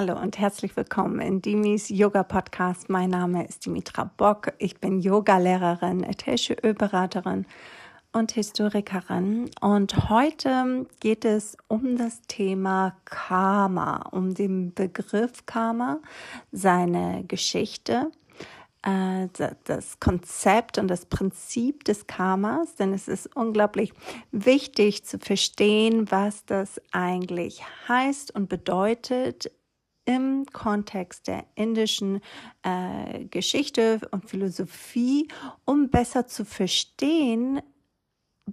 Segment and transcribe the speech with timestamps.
[0.00, 2.88] Hallo und herzlich willkommen in Dimis Yoga Podcast.
[2.88, 4.52] Mein Name ist Dimitra Bock.
[4.58, 7.46] Ich bin Yogalehrerin, Etische Ölberaterin
[8.12, 9.50] und Historikerin.
[9.60, 15.98] Und heute geht es um das Thema Karma, um den Begriff Karma,
[16.52, 18.12] seine Geschichte,
[18.82, 19.26] äh,
[19.64, 23.92] das Konzept und das Prinzip des Karmas, denn es ist unglaublich
[24.30, 29.50] wichtig zu verstehen, was das eigentlich heißt und bedeutet
[30.08, 32.22] im Kontext der indischen
[32.62, 35.28] äh, Geschichte und Philosophie,
[35.66, 37.60] um besser zu verstehen,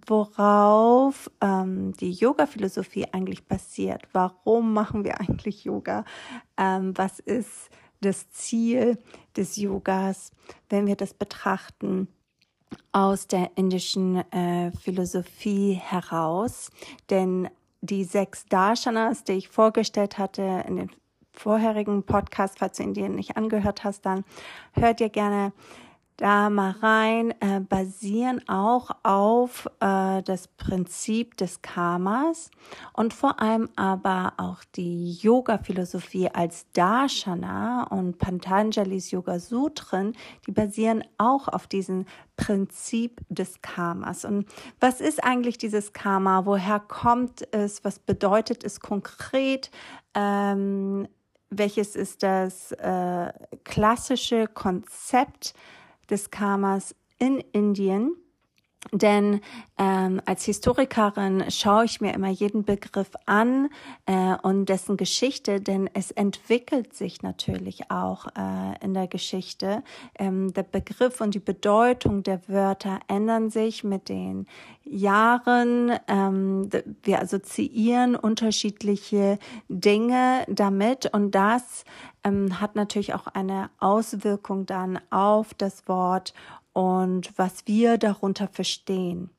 [0.06, 4.02] worauf ähm, die Yoga-Philosophie eigentlich basiert.
[4.12, 6.04] Warum machen wir eigentlich Yoga?
[6.58, 7.70] Ähm, was ist
[8.02, 8.98] das Ziel
[9.38, 10.34] des Yogas,
[10.70, 12.10] wenn wir das betrachten?
[12.92, 16.72] aus der indischen äh, Philosophie heraus,
[17.10, 17.48] denn
[17.82, 20.92] die sechs Darshanas, die ich vorgestellt hatte in den
[21.36, 24.24] vorherigen Podcast, falls du ihn dir nicht angehört hast, dann
[24.74, 25.54] hört dir gerne
[26.18, 32.52] da mal rein, äh, basieren auch auf äh, das Prinzip des Karmas
[32.94, 40.14] und vor allem aber auch die Yoga-Philosophie als Darshana und Patanjali's Yoga Sutren,
[40.48, 42.06] die basieren auch auf diesem
[42.38, 44.24] Prinzip des Karmas.
[44.24, 44.48] Und
[44.80, 46.46] was ist eigentlich dieses Karma?
[46.46, 47.84] Woher kommt es?
[47.84, 49.70] Was bedeutet es konkret?
[50.14, 51.08] Ähm,
[51.58, 53.32] welches ist das äh,
[53.64, 55.54] klassische Konzept
[56.10, 58.16] des Karmas in Indien.
[58.92, 59.42] Denn
[59.78, 63.70] ähm, als Historikerin schaue ich mir immer jeden Begriff an
[64.06, 69.84] äh, und dessen Geschichte, denn es entwickelt sich natürlich auch äh, in der Geschichte.
[70.18, 74.46] Ähm, der Begriff und die Bedeutung der Wörter ändern sich mit den
[74.84, 75.92] Jahren.
[76.08, 76.70] Ähm,
[77.04, 81.84] wir assoziieren unterschiedliche Dinge damit und das
[82.24, 86.34] ähm, hat natürlich auch eine Auswirkung dann auf das Wort
[86.76, 89.30] und was wir darunter verstehen.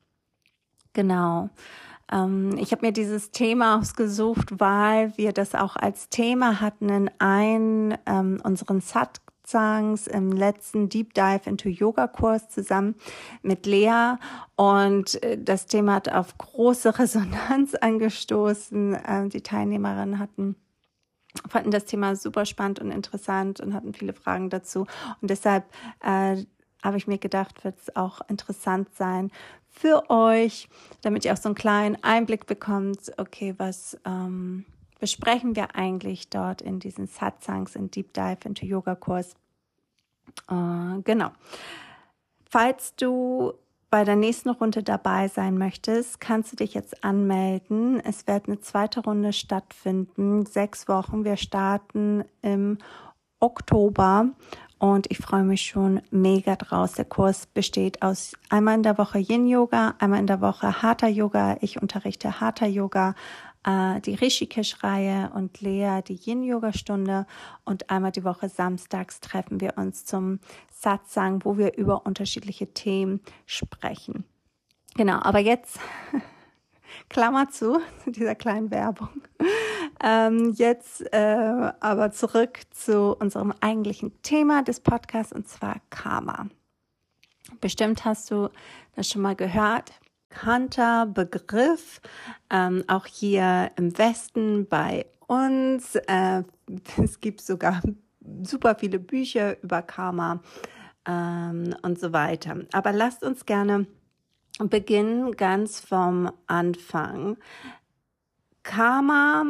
[0.93, 1.51] Genau.
[2.11, 7.11] Ähm, ich habe mir dieses Thema ausgesucht, weil wir das auch als Thema hatten in
[7.19, 12.95] einem ähm, unseren Satsangs im letzten Deep Dive into Yoga Kurs zusammen
[13.43, 14.15] mit Lea
[14.55, 18.95] und äh, das Thema hat auf große Resonanz angestoßen.
[18.95, 20.55] Äh, die Teilnehmerinnen hatten
[21.47, 24.87] fanden das Thema super spannend und interessant und hatten viele Fragen dazu
[25.21, 25.65] und deshalb
[26.03, 26.37] äh,
[26.87, 29.29] habe ich mir gedacht, wird es auch interessant sein
[29.69, 30.69] für euch,
[31.01, 34.65] damit ihr auch so einen kleinen Einblick bekommt, okay, was ähm,
[34.99, 39.35] besprechen wir eigentlich dort in diesen Satsangs, in Deep Dive into Yoga Kurs.
[40.49, 41.31] Äh, genau.
[42.49, 43.53] Falls du
[43.89, 47.99] bei der nächsten Runde dabei sein möchtest, kannst du dich jetzt anmelden.
[47.99, 51.23] Es wird eine zweite Runde stattfinden, sechs Wochen.
[51.23, 52.77] Wir starten im
[53.39, 54.29] Oktober
[54.79, 56.93] und ich freue mich schon mega draus.
[56.93, 61.07] Der Kurs besteht aus einmal in der Woche Yin Yoga, einmal in der Woche Hatha
[61.07, 61.57] Yoga.
[61.61, 63.15] Ich unterrichte Hatha Yoga,
[63.65, 67.25] äh, die Rishikesh-Reihe und Lea die Yin Yoga Stunde
[67.65, 70.39] und einmal die Woche samstags treffen wir uns zum
[70.71, 74.25] Satsang, wo wir über unterschiedliche Themen sprechen.
[74.95, 75.79] Genau, aber jetzt
[77.09, 79.09] Klammer zu, zu dieser kleinen Werbung.
[80.03, 86.47] Ähm, jetzt äh, aber zurück zu unserem eigentlichen Thema des Podcasts und zwar Karma.
[87.61, 88.49] Bestimmt hast du
[88.95, 89.91] das schon mal gehört.
[90.29, 92.01] Kanter Begriff,
[92.49, 95.95] ähm, auch hier im Westen bei uns.
[95.95, 96.43] Äh,
[97.03, 97.81] es gibt sogar
[98.43, 100.41] super viele Bücher über Karma
[101.07, 102.57] ähm, und so weiter.
[102.71, 103.87] Aber lasst uns gerne
[104.59, 107.37] beginnen ganz vom Anfang.
[108.63, 109.45] Karma,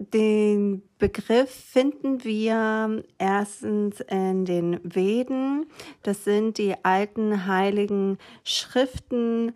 [0.00, 5.66] den Begriff finden wir erstens in den Veden.
[6.02, 9.52] Das sind die alten heiligen Schriften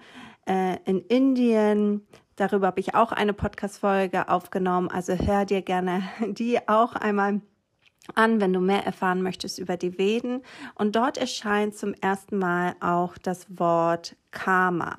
[0.47, 2.07] äh, in Indien.
[2.37, 4.91] Darüber habe ich auch eine Podcast-Folge aufgenommen.
[4.91, 7.41] Also hör dir gerne die auch einmal
[8.15, 10.43] an, wenn du mehr erfahren möchtest über die Veden.
[10.75, 14.99] Und dort erscheint zum ersten Mal auch das Wort Karma.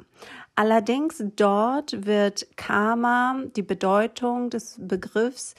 [0.55, 5.53] Allerdings dort wird Karma, die Bedeutung des Begriffs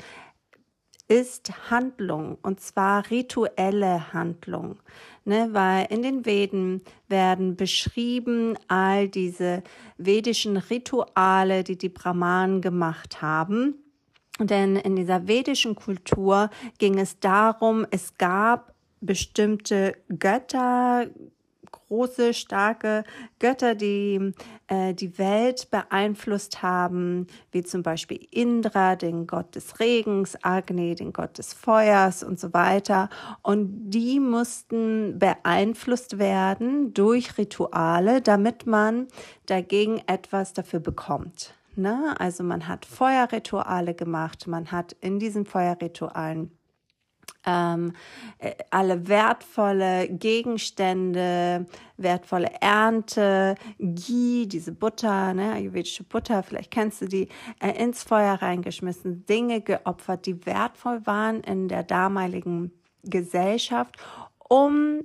[1.08, 4.80] ist Handlung und zwar rituelle Handlung,
[5.24, 9.62] ne, weil in den Veden werden beschrieben all diese
[9.98, 13.74] vedischen Rituale, die die Brahmanen gemacht haben.
[14.40, 21.06] Denn in dieser vedischen Kultur ging es darum, es gab bestimmte Götter,
[21.88, 23.04] große, starke
[23.38, 24.32] Götter, die
[24.68, 31.12] äh, die Welt beeinflusst haben, wie zum Beispiel Indra, den Gott des Regens, Agni, den
[31.12, 33.08] Gott des Feuers und so weiter.
[33.42, 39.08] Und die mussten beeinflusst werden durch Rituale, damit man
[39.46, 41.54] dagegen etwas dafür bekommt.
[41.76, 42.14] Ne?
[42.18, 46.55] Also man hat Feuerrituale gemacht, man hat in diesen Feuerritualen
[47.46, 47.92] ähm,
[48.38, 51.66] äh, alle wertvolle Gegenstände,
[51.96, 57.28] wertvolle Ernte, Ghee, diese Butter, ne, ayurvedische Butter, vielleicht kennst du die,
[57.60, 62.72] äh, ins Feuer reingeschmissen, Dinge geopfert, die wertvoll waren in der damaligen
[63.04, 63.96] Gesellschaft,
[64.48, 65.02] um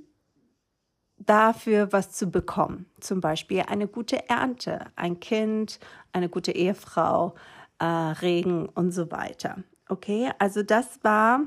[1.17, 2.87] dafür was zu bekommen.
[2.99, 5.79] Zum Beispiel eine gute Ernte, ein Kind,
[6.11, 7.35] eine gute Ehefrau,
[7.79, 9.63] äh, Regen und so weiter.
[9.87, 11.41] Okay, also das war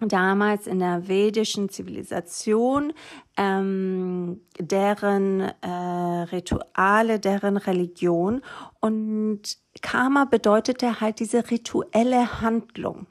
[0.00, 2.92] damals in der vedischen Zivilisation,
[3.36, 8.42] ähm, deren äh, Rituale, deren Religion.
[8.80, 13.06] Und Karma bedeutete halt diese rituelle Handlung.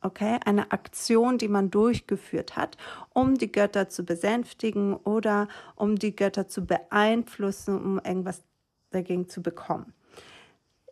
[0.00, 2.76] Okay, eine Aktion, die man durchgeführt hat,
[3.14, 8.44] um die Götter zu besänftigen oder um die Götter zu beeinflussen, um irgendwas
[8.90, 9.92] dagegen zu bekommen.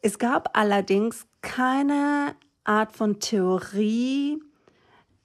[0.02, 2.34] Es gab allerdings keine
[2.64, 4.40] Art von Theorie,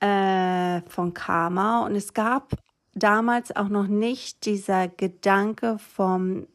[0.01, 2.51] äh, von Karma und es gab
[2.93, 6.47] damals auch noch nicht dieser Gedanke vom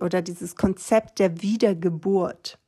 [0.00, 2.58] oder dieses Konzept der Wiedergeburt.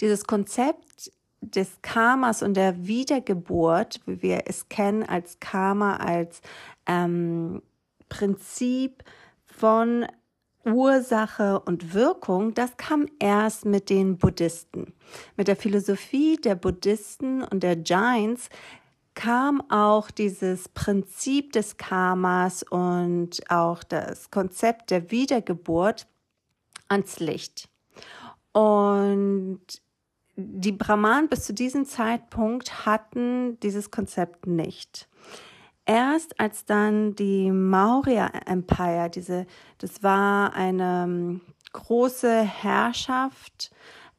[0.00, 1.10] Dieses Konzept
[1.40, 6.40] des Karmas und der Wiedergeburt, wie wir es kennen als Karma, als
[6.86, 7.62] ähm,
[8.08, 9.02] Prinzip
[9.44, 10.06] von
[10.64, 14.92] Ursache und Wirkung, das kam erst mit den Buddhisten.
[15.36, 18.48] Mit der Philosophie der Buddhisten und der Jains
[19.16, 26.06] kam auch dieses Prinzip des Karmas und auch das Konzept der Wiedergeburt
[26.86, 27.68] ans Licht.
[28.52, 29.60] Und
[30.36, 35.08] die Brahmanen bis zu diesem Zeitpunkt hatten dieses Konzept nicht.
[35.86, 39.46] Erst als dann die Maurya Empire, diese,
[39.78, 41.40] das war eine ähm,
[41.72, 43.70] große Herrschaft,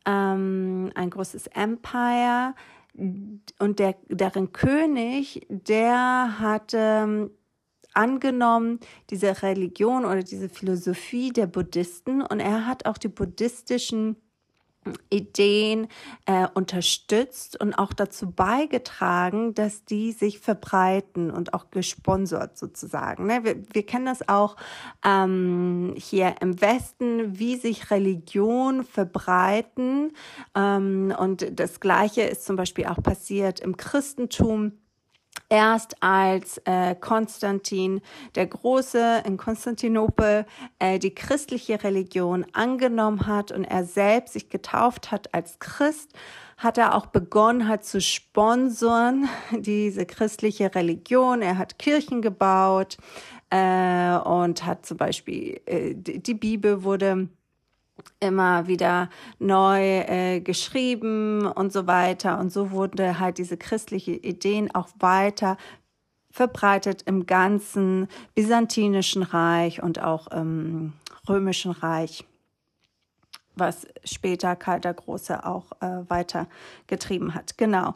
[0.06, 2.56] ähm, ein großes Empire,
[2.98, 7.32] und der, deren König, der hatte ähm,
[7.94, 8.80] angenommen
[9.10, 12.22] diese Religion oder diese Philosophie der Buddhisten.
[12.22, 14.18] Und er hat auch die buddhistischen
[15.10, 15.88] Ideen
[16.26, 23.28] äh, unterstützt und auch dazu beigetragen, dass die sich verbreiten und auch gesponsert sozusagen.
[23.28, 23.44] Ne?
[23.44, 24.56] Wir, wir kennen das auch
[25.06, 30.14] ähm, hier im Westen, wie sich Religion verbreiten.
[30.56, 34.74] Ähm, und das Gleiche ist zum Beispiel auch passiert im Christentum
[35.50, 38.02] erst als äh, Konstantin
[38.36, 40.46] der Große in Konstantinopel
[40.80, 46.12] äh, die christliche Religion angenommen hat und er selbst sich getauft hat als Christ,
[46.58, 51.42] hat er auch begonnen hat zu sponsern diese christliche Religion.
[51.42, 52.98] Er hat Kirchen gebaut
[53.50, 57.30] äh, und hat zum Beispiel äh, die Bibel wurde
[58.20, 59.10] immer wieder
[59.40, 62.40] neu äh, geschrieben und so weiter.
[62.40, 65.58] Und so wurde halt diese christliche Ideen auch weiter
[66.32, 70.94] verbreitet im ganzen byzantinischen Reich und auch im
[71.28, 72.26] römischen Reich,
[73.56, 76.48] was später Karl der Große auch äh, weiter
[76.86, 77.58] getrieben hat.
[77.58, 77.96] Genau.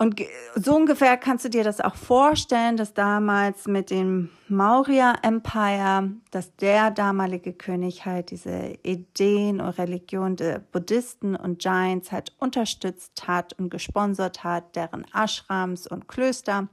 [0.00, 0.18] Und
[0.54, 6.56] so ungefähr kannst du dir das auch vorstellen, dass damals mit dem Maurya Empire, dass
[6.56, 13.52] der damalige König halt diese Ideen und Religion der Buddhisten und Giants halt unterstützt hat
[13.58, 16.68] und gesponsert hat, deren Ashrams und Klöster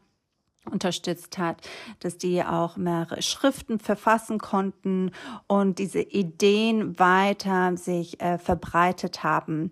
[0.72, 1.68] unterstützt hat,
[2.00, 5.12] dass die auch mehrere Schriften verfassen konnten
[5.48, 9.72] und diese Ideen weiter sich äh, verbreitet haben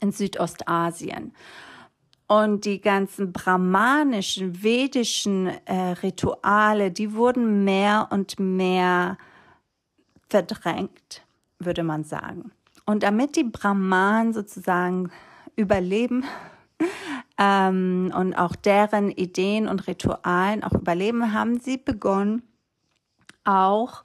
[0.00, 1.32] in Südostasien.
[2.28, 9.16] Und die ganzen brahmanischen, vedischen äh, Rituale, die wurden mehr und mehr
[10.28, 11.22] verdrängt,
[11.60, 12.50] würde man sagen.
[12.84, 15.10] Und damit die Brahmanen sozusagen
[15.54, 16.24] überleben
[17.38, 22.42] ähm, und auch deren Ideen und Ritualen auch überleben, haben sie begonnen,
[23.44, 24.02] auch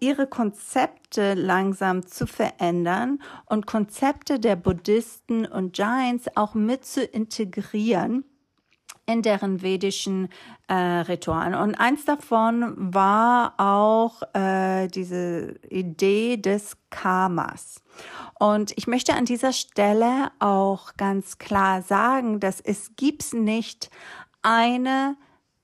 [0.00, 8.24] ihre Konzepte langsam zu verändern und Konzepte der Buddhisten und Jains auch mit zu integrieren
[9.06, 10.28] in deren vedischen
[10.68, 11.54] äh, Ritualen.
[11.54, 17.82] Und eins davon war auch äh, diese Idee des Karmas.
[18.38, 23.90] Und ich möchte an dieser Stelle auch ganz klar sagen, dass es gibt nicht
[24.42, 25.16] eine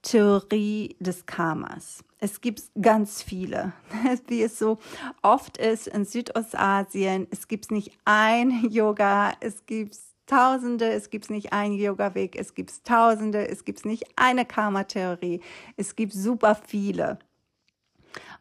[0.03, 2.05] Theorie des Karmas.
[2.23, 3.73] Es gibt ganz viele,
[4.27, 4.79] wie es so
[5.23, 7.27] oft ist in Südostasien.
[7.31, 9.97] Es gibt nicht ein Yoga, es gibt
[10.27, 15.41] Tausende, es gibt nicht einen Yoga-Weg, es gibt Tausende, es gibt nicht eine Karma-Theorie,
[15.77, 17.19] es gibt super viele.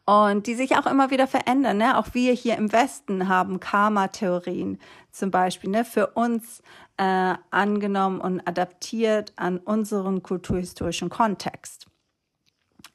[0.05, 1.77] Und die sich auch immer wieder verändern.
[1.77, 1.97] Ne?
[1.97, 4.77] Auch wir hier im Westen haben Karma-Theorien
[5.11, 5.85] zum Beispiel ne?
[5.85, 6.61] für uns
[6.97, 11.88] äh, angenommen und adaptiert an unseren kulturhistorischen Kontext.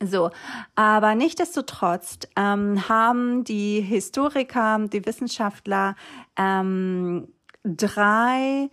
[0.07, 0.31] So,
[0.75, 5.97] aber nichtdestotrotz ähm, haben die Historiker, die Wissenschaftler
[6.37, 7.29] ähm,
[7.65, 8.71] drei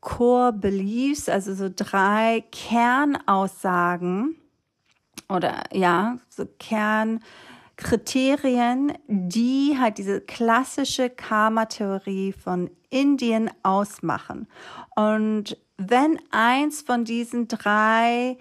[0.00, 4.36] Core Beliefs, also so drei Kernaussagen
[5.28, 14.46] oder ja, so Kernkriterien, die halt diese klassische Karma-Theorie von Indien ausmachen.
[14.94, 18.38] Und wenn eins von diesen drei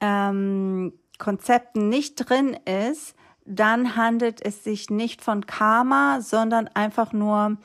[0.00, 3.14] ähm, Konzepten nicht drin ist,
[3.44, 7.58] dann handelt es sich nicht von Karma, sondern einfach nur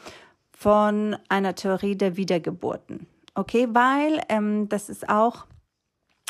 [0.52, 3.08] von einer Theorie der Wiedergeburten.
[3.34, 5.48] Okay, weil ähm, das ist auch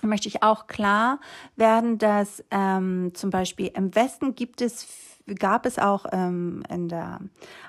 [0.03, 1.19] möchte ich auch klar
[1.57, 4.87] werden, dass ähm, zum Beispiel im Westen gibt es
[5.25, 7.19] gab es auch ähm, in der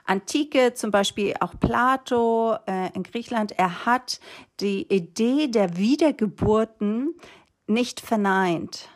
[0.05, 3.59] Antike zum Beispiel auch Plato äh, in Griechenland.
[3.59, 4.21] Er hat
[4.61, 7.17] die Idee der Wiedergeburten
[7.67, 8.89] nicht verneint.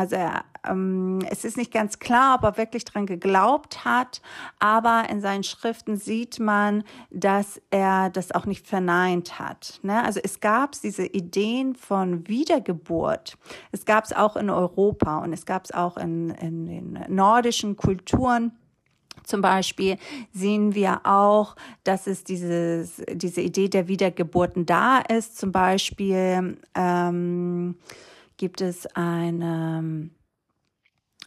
[0.00, 4.22] Also er, ähm, es ist nicht ganz klar, ob er wirklich dran geglaubt hat,
[4.58, 9.78] aber in seinen Schriften sieht man, dass er das auch nicht verneint hat.
[9.82, 10.02] Ne?
[10.02, 13.36] Also es gab diese Ideen von Wiedergeburt.
[13.72, 17.76] Es gab es auch in Europa und es gab es auch in, in den nordischen
[17.76, 18.52] Kulturen.
[19.24, 19.98] Zum Beispiel
[20.32, 25.36] sehen wir auch, dass es dieses, diese Idee der Wiedergeburten da ist.
[25.36, 27.76] Zum Beispiel ähm,
[28.40, 30.08] gibt es eine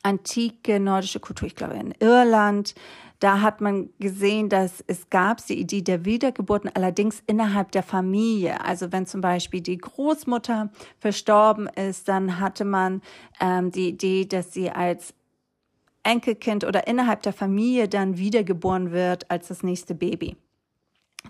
[0.02, 2.74] antike nordische Kultur, ich glaube in Irland.
[3.20, 8.66] Da hat man gesehen, dass es gab die Idee der Wiedergeburten, allerdings innerhalb der Familie.
[8.66, 13.04] Also wenn zum Beispiel die Großmutter verstorben ist, dann hatte man
[13.40, 15.14] ähm, die Idee, dass sie als
[16.02, 20.36] Enkelkind oder innerhalb der Familie dann wiedergeboren wird als das nächste Baby.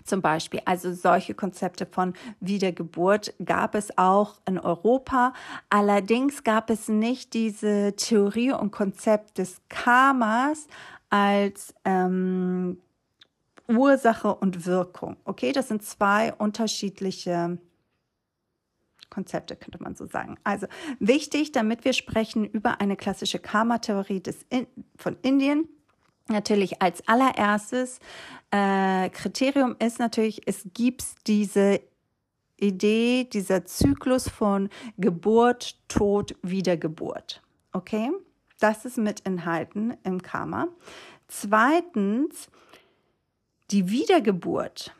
[0.02, 5.32] Zum Beispiel, also solche Konzepte von Wiedergeburt gab es auch in Europa.
[5.70, 10.66] Allerdings gab es nicht diese Theorie und Konzept des Karmas
[11.10, 12.78] als ähm,
[13.68, 15.16] Ursache und Wirkung.
[15.24, 17.58] Okay, das sind zwei unterschiedliche
[19.10, 20.36] Konzepte, könnte man so sagen.
[20.44, 20.66] Also
[20.98, 24.22] wichtig, damit wir sprechen über eine klassische Karma-Theorie
[24.96, 25.68] von Indien,
[26.28, 28.00] natürlich als allererstes
[28.50, 31.80] äh, Kriterium ist natürlich, es gibt diese
[32.56, 37.42] Idee, dieser Zyklus von Geburt, Tod, Wiedergeburt.
[37.72, 38.10] Okay?
[38.60, 40.68] Das ist mit enthalten im Karma.
[41.26, 42.48] Zweitens,
[43.70, 44.94] die Wiedergeburt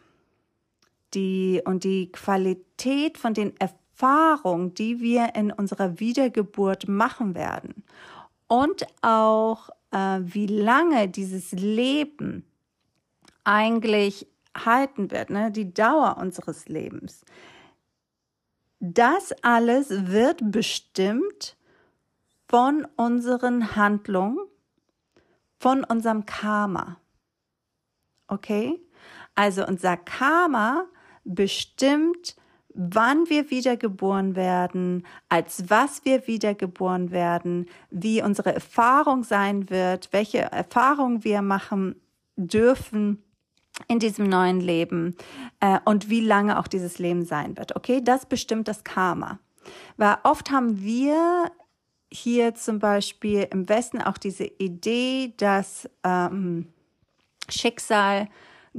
[1.15, 7.85] die, und die Qualität von den Erfahrungen, die wir in unserer Wiedergeburt machen werden.
[8.49, 12.45] Und auch wie lange dieses Leben
[13.45, 15.51] eigentlich halten wird, ne?
[15.51, 17.25] die Dauer unseres Lebens.
[18.81, 21.57] Das alles wird bestimmt
[22.49, 24.39] von unseren Handlungen,
[25.59, 27.01] von unserem Karma.
[28.29, 28.81] Okay?
[29.35, 30.87] Also unser Karma
[31.25, 32.37] bestimmt
[32.75, 40.39] wann wir wiedergeboren werden, als was wir wiedergeboren werden, wie unsere Erfahrung sein wird, welche
[40.39, 41.97] Erfahrungen wir machen
[42.37, 43.23] dürfen
[43.89, 45.17] in diesem neuen Leben
[45.61, 47.77] äh, und wie lange auch dieses Leben sein wird.
[47.77, 49.39] Okay, das bestimmt das Karma.
[49.97, 51.51] Weil oft haben wir
[52.13, 56.69] hier zum Beispiel im Westen auch diese Idee, dass ähm,
[57.49, 58.29] Schicksal,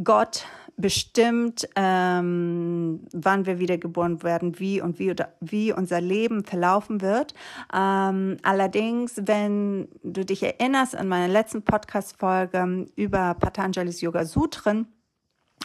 [0.04, 0.46] Gott
[0.78, 7.34] bestimmt, ähm, wann wir wiedergeboren werden, wie und wie, oder, wie unser Leben verlaufen wird.
[7.74, 14.88] Ähm, allerdings, wenn du dich erinnerst an meine letzten Podcast-Folge über Patanjali's Yoga Sutren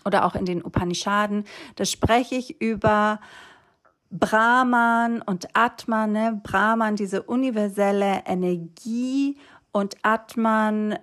[0.04, 1.44] oder auch in den Upanishaden,
[1.76, 3.20] da spreche ich über
[4.10, 6.40] Brahman und Atman, ne?
[6.42, 9.38] Brahman, diese universelle Energie
[9.72, 10.98] und Atman,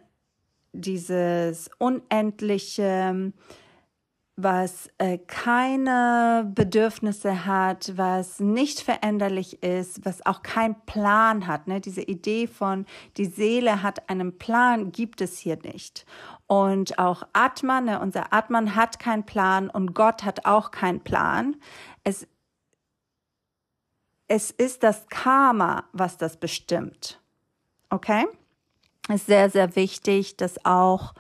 [0.74, 3.32] dieses unendliche,
[4.40, 11.68] was äh, keine Bedürfnisse hat, was nicht veränderlich ist, was auch keinen Plan hat.
[11.68, 11.82] Ne?
[11.82, 12.86] Diese Idee von,
[13.18, 16.06] die Seele hat einen Plan, gibt es hier nicht.
[16.46, 21.56] Und auch Atman, ne, unser Atman hat keinen Plan und Gott hat auch keinen Plan.
[22.04, 22.28] Es,
[24.28, 27.20] es ist das Karma, was das bestimmt.
[27.90, 28.28] Okay?
[29.10, 31.16] Ist sehr, sehr wichtig, das auch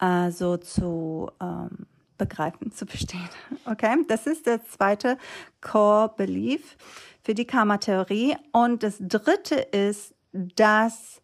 [0.00, 1.86] äh, so zu ähm,
[2.18, 3.28] begreifen, zu verstehen.
[3.64, 3.96] Okay?
[4.08, 5.18] Das ist der zweite
[5.60, 6.76] Core Belief
[7.22, 8.36] für die Karma-Theorie.
[8.52, 11.20] Und das dritte ist, dass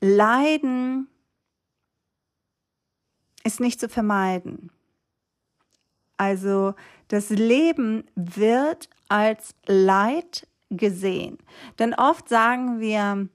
[0.00, 1.08] Leiden
[3.44, 4.70] ist nicht zu vermeiden.
[6.16, 6.74] Also
[7.08, 11.38] das Leben wird als Leid gesehen.
[11.78, 13.28] Denn oft sagen wir,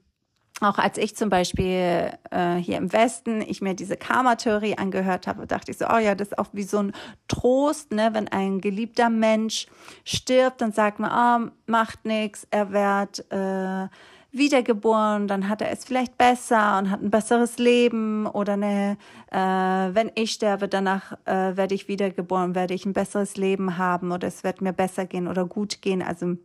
[0.60, 5.46] auch als ich zum Beispiel äh, hier im Westen, ich mir diese Karma-Theorie angehört habe,
[5.46, 6.92] dachte ich so, oh ja, das ist auch wie so ein
[7.28, 9.66] Trost, ne, wenn ein geliebter Mensch
[10.04, 13.88] stirbt, dann sagt man, oh, macht nichts, er wird äh,
[14.30, 18.98] wiedergeboren, dann hat er es vielleicht besser und hat ein besseres Leben oder ne,
[19.30, 24.12] äh, wenn ich sterbe, danach äh, werde ich wiedergeboren, werde ich ein besseres Leben haben
[24.12, 26.36] oder es wird mir besser gehen oder gut gehen, also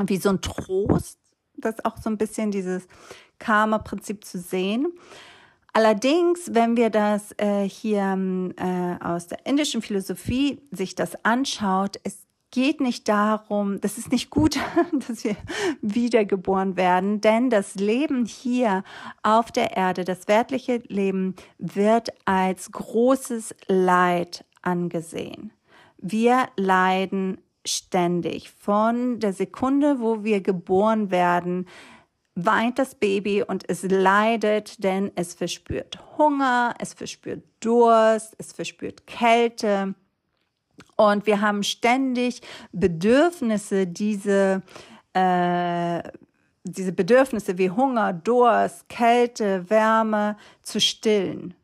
[0.00, 1.18] wie so ein Trost,
[1.58, 2.86] das auch so ein bisschen dieses
[3.38, 4.88] Karma-Prinzip zu sehen.
[5.72, 8.18] Allerdings, wenn wir das äh, hier
[8.56, 14.30] äh, aus der indischen Philosophie sich das anschaut, es geht nicht darum, das ist nicht
[14.30, 14.58] gut,
[15.08, 15.36] dass wir
[15.82, 18.82] wiedergeboren werden, denn das Leben hier
[19.22, 25.52] auf der Erde, das wertliche Leben, wird als großes Leid angesehen.
[25.98, 27.38] Wir leiden
[27.68, 28.50] ständig.
[28.50, 31.66] Von der Sekunde, wo wir geboren werden,
[32.34, 39.06] weint das Baby und es leidet, denn es verspürt Hunger, es verspürt Durst, es verspürt
[39.06, 39.94] Kälte.
[40.96, 42.40] Und wir haben ständig
[42.72, 44.62] Bedürfnisse, diese,
[45.12, 46.02] äh,
[46.62, 51.54] diese Bedürfnisse wie Hunger, Durst, Kälte, Wärme zu stillen.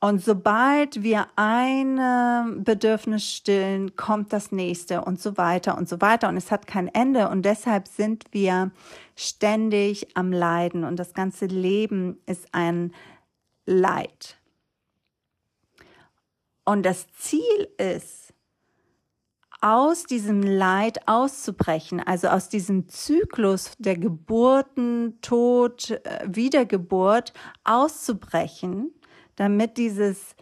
[0.00, 6.28] Und sobald wir ein Bedürfnis stillen, kommt das nächste und so weiter und so weiter.
[6.28, 7.28] Und es hat kein Ende.
[7.28, 8.70] Und deshalb sind wir
[9.16, 10.84] ständig am Leiden.
[10.84, 12.92] Und das ganze Leben ist ein
[13.66, 14.38] Leid.
[16.64, 18.32] Und das Ziel ist,
[19.60, 27.32] aus diesem Leid auszubrechen, also aus diesem Zyklus der Geburten, Tod, äh, Wiedergeburt
[27.64, 28.92] auszubrechen
[29.38, 30.34] damit dieses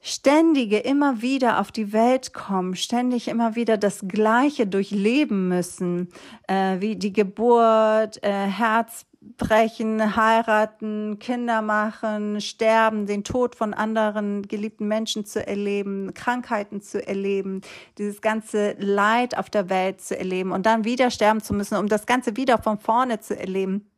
[0.00, 6.08] ständige immer wieder auf die Welt kommen, ständig immer wieder das Gleiche durchleben müssen,
[6.46, 14.86] äh, wie die Geburt, äh, Herzbrechen, heiraten, Kinder machen, sterben, den Tod von anderen geliebten
[14.86, 17.60] Menschen zu erleben, Krankheiten zu erleben,
[17.98, 21.88] dieses ganze Leid auf der Welt zu erleben und dann wieder sterben zu müssen, um
[21.88, 23.90] das Ganze wieder von vorne zu erleben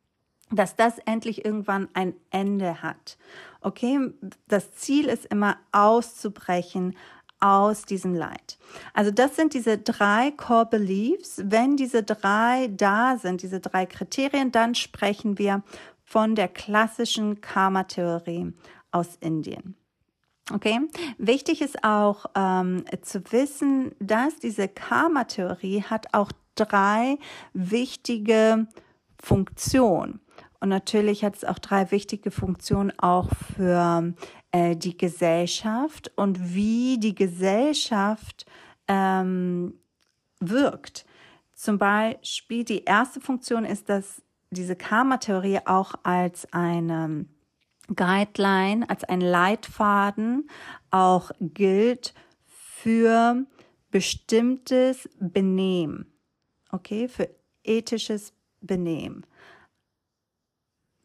[0.51, 3.17] dass das endlich irgendwann ein Ende hat.
[3.61, 3.99] Okay,
[4.47, 6.95] das Ziel ist immer auszubrechen
[7.39, 8.57] aus diesem Leid.
[8.93, 11.41] Also das sind diese drei Core Beliefs.
[11.43, 15.63] Wenn diese drei da sind, diese drei Kriterien, dann sprechen wir
[16.03, 18.53] von der klassischen Karma-Theorie
[18.91, 19.75] aus Indien.
[20.53, 20.79] Okay,
[21.17, 27.17] wichtig ist auch ähm, zu wissen, dass diese Karma-Theorie hat auch drei
[27.53, 28.67] wichtige
[29.21, 30.19] Funktionen.
[30.61, 34.13] Und natürlich hat es auch drei wichtige Funktionen auch für
[34.51, 38.45] äh, die Gesellschaft und wie die Gesellschaft
[38.87, 39.73] ähm,
[40.39, 41.05] wirkt.
[41.55, 44.21] Zum Beispiel die erste Funktion ist, dass
[44.51, 47.25] diese Karma-Theorie auch als eine
[47.95, 50.47] Guideline, als ein Leitfaden
[50.91, 52.13] auch gilt
[52.45, 53.45] für
[53.89, 56.05] bestimmtes Benehmen.
[56.69, 57.29] Okay, für
[57.63, 59.25] ethisches Benehmen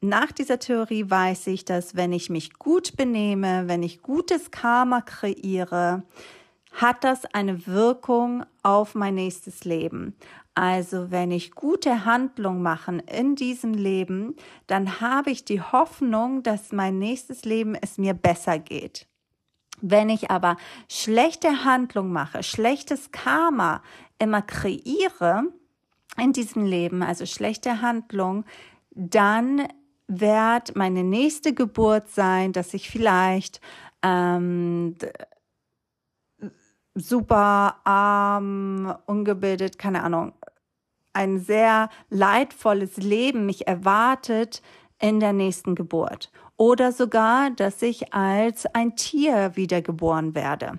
[0.00, 5.00] nach dieser Theorie weiß ich, dass wenn ich mich gut benehme, wenn ich gutes Karma
[5.00, 6.02] kreiere,
[6.72, 10.14] hat das eine Wirkung auf mein nächstes Leben.
[10.54, 16.72] Also wenn ich gute Handlungen mache in diesem Leben, dann habe ich die Hoffnung, dass
[16.72, 19.06] mein nächstes Leben es mir besser geht.
[19.80, 20.56] Wenn ich aber
[20.90, 23.82] schlechte Handlungen mache, schlechtes Karma
[24.18, 25.44] immer kreiere
[26.18, 28.44] in diesem Leben, also schlechte Handlungen,
[28.90, 29.68] dann
[30.08, 33.60] wird meine nächste Geburt sein, dass ich vielleicht
[34.02, 34.96] ähm,
[36.94, 40.32] super arm, ungebildet, keine Ahnung,
[41.12, 44.62] ein sehr leidvolles Leben mich erwartet
[45.00, 46.30] in der nächsten Geburt.
[46.56, 50.78] Oder sogar, dass ich als ein Tier wiedergeboren werde.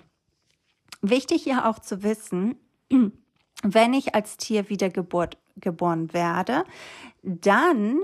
[1.02, 2.56] Wichtig hier auch zu wissen,
[3.62, 6.64] wenn ich als Tier wiedergeboren werde,
[7.22, 8.00] dann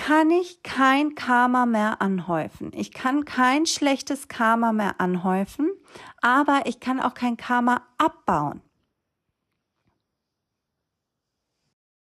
[0.00, 2.72] kann ich kein Karma mehr anhäufen.
[2.74, 5.70] Ich kann kein schlechtes Karma mehr anhäufen,
[6.22, 8.62] aber ich kann auch kein Karma abbauen.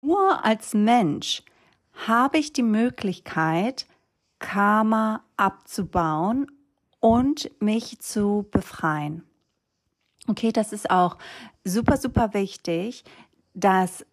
[0.03, 1.43] Nur als Mensch
[2.07, 3.87] habe ich die Möglichkeit,
[4.39, 6.47] Karma abzubauen
[7.01, 9.25] und mich zu befreien.
[10.27, 11.17] Okay, das ist auch
[11.65, 13.03] super, super wichtig,
[13.55, 14.05] dass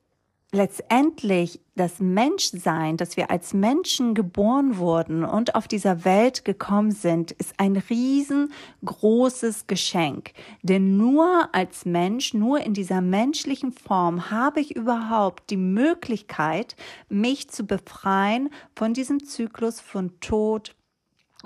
[0.55, 7.31] letztendlich das Menschsein, dass wir als Menschen geboren wurden und auf dieser Welt gekommen sind,
[7.33, 10.31] ist ein riesengroßes Geschenk.
[10.63, 16.75] Denn nur als Mensch, nur in dieser menschlichen Form habe ich überhaupt die Möglichkeit,
[17.09, 20.75] mich zu befreien von diesem Zyklus von Tod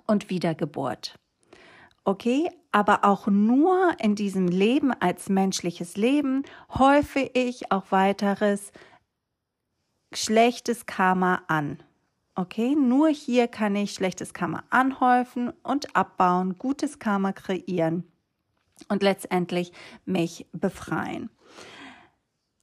[0.05, 1.15] und Wiedergeburt.
[2.05, 6.43] Okay, aber auch nur in diesem Leben als menschliches Leben
[6.77, 8.71] häufe ich auch weiteres
[10.13, 11.83] schlechtes Karma an.
[12.35, 18.05] Okay, nur hier kann ich schlechtes Karma anhäufen und abbauen, gutes Karma kreieren
[18.87, 19.73] und letztendlich
[20.05, 21.29] mich befreien.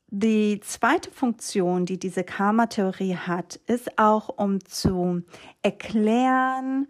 [0.08, 5.22] Die zweite Funktion, die diese Karma-Theorie hat, ist auch, um zu
[5.62, 6.86] erklären,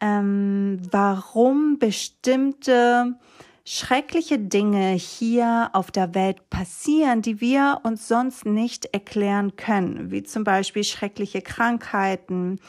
[0.00, 3.18] ähm, warum bestimmte
[3.64, 10.22] schreckliche Dinge hier auf der Welt passieren, die wir uns sonst nicht erklären können, wie
[10.22, 12.60] zum Beispiel schreckliche Krankheiten,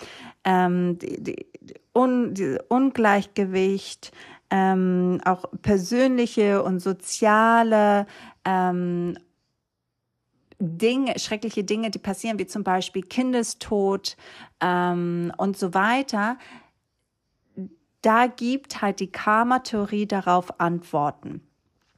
[0.43, 1.45] ähm, die, die,
[1.95, 4.11] un, die Ungleichgewicht,
[4.51, 8.05] ähm, auch persönliche und soziale
[8.45, 9.17] ähm,
[10.59, 14.15] Dinge, schreckliche Dinge, die passieren, wie zum Beispiel Kindestod
[14.61, 16.37] ähm, und so weiter
[18.03, 21.41] da gibt halt die Karma-Theorie darauf Antworten.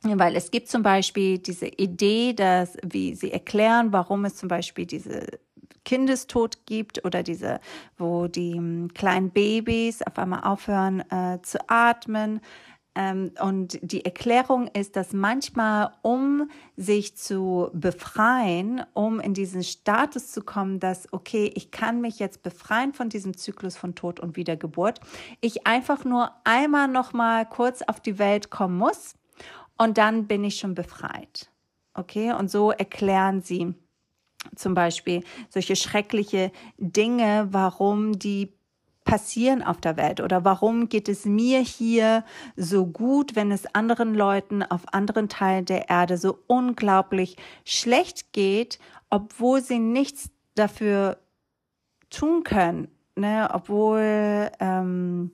[0.03, 4.85] Weil es gibt zum Beispiel diese Idee, dass, wie sie erklären, warum es zum Beispiel
[4.85, 5.25] diese
[5.83, 7.59] Kindestod gibt oder diese,
[7.97, 12.39] wo die hm, kleinen Babys auf einmal aufhören äh, zu atmen,
[12.97, 20.41] und die Erklärung ist, dass manchmal, um sich zu befreien, um in diesen Status zu
[20.41, 25.01] kommen, dass, okay, ich kann mich jetzt befreien von diesem Zyklus von Tod und Wiedergeburt,
[25.41, 29.15] ich einfach nur einmal noch mal kurz auf die Welt kommen muss
[29.77, 31.51] und dann bin ich schon befreit.
[31.93, 33.73] Okay, und so erklären sie
[34.55, 38.53] zum Beispiel solche schreckliche Dinge, warum die
[39.05, 42.25] passieren auf der Welt oder warum geht es mir hier
[42.57, 48.79] so gut, wenn es anderen Leuten auf anderen Teilen der Erde so unglaublich schlecht geht,
[49.09, 51.19] obwohl sie nichts dafür
[52.09, 53.49] tun können, ne?
[53.53, 55.31] obwohl ähm,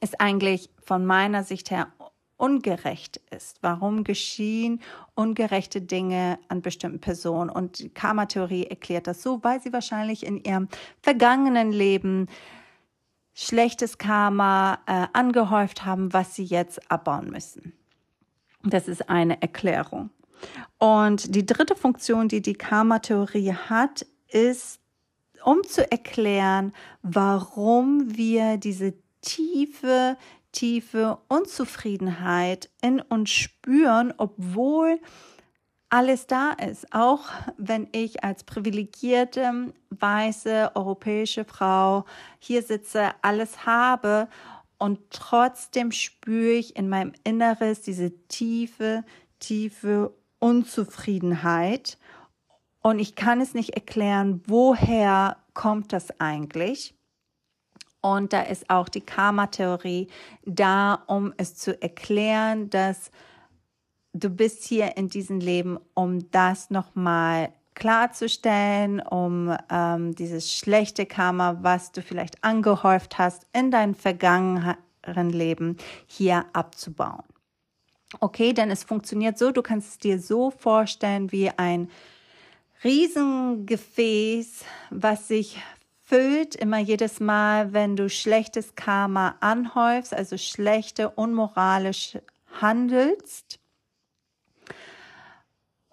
[0.00, 1.88] es eigentlich von meiner Sicht her
[2.36, 3.58] ungerecht ist.
[3.60, 4.80] Warum geschehen
[5.14, 7.50] ungerechte Dinge an bestimmten Personen?
[7.50, 10.68] Und die Karma-Theorie erklärt das so, weil sie wahrscheinlich in ihrem
[11.00, 12.28] vergangenen Leben
[13.34, 17.72] schlechtes Karma äh, angehäuft haben, was sie jetzt abbauen müssen.
[18.62, 20.10] Das ist eine Erklärung.
[20.78, 24.80] Und die dritte Funktion, die die Karma-Theorie hat, ist,
[25.44, 30.16] um zu erklären, warum wir diese tiefe,
[30.52, 35.00] tiefe Unzufriedenheit in uns spüren, obwohl
[35.94, 36.92] alles da ist.
[36.92, 37.20] Auch
[37.56, 42.04] wenn ich als privilegierte, weiße, europäische Frau
[42.40, 44.26] hier sitze, alles habe
[44.76, 49.04] und trotzdem spüre ich in meinem Inneres diese tiefe,
[49.38, 51.96] tiefe Unzufriedenheit.
[52.82, 56.96] Und ich kann es nicht erklären, woher kommt das eigentlich.
[58.00, 60.08] Und da ist auch die Karma-Theorie
[60.44, 63.12] da, um es zu erklären, dass
[64.14, 71.58] du bist hier in diesem Leben, um das nochmal klarzustellen, um ähm, dieses schlechte Karma,
[71.62, 74.76] was du vielleicht angehäuft hast in deinem vergangenen
[75.30, 77.24] Leben, hier abzubauen.
[78.20, 81.90] Okay, denn es funktioniert so, du kannst es dir so vorstellen wie ein
[82.84, 85.60] Riesengefäß, was sich
[86.04, 92.18] füllt immer jedes Mal, wenn du schlechtes Karma anhäufst, also schlechte, unmoralisch
[92.60, 93.58] handelst